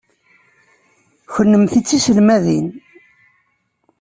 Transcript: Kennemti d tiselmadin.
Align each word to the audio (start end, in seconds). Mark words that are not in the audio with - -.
Kennemti 1.33 1.79
d 1.81 1.83
tiselmadin. 1.87 2.67